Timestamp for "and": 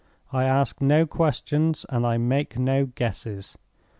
1.89-2.07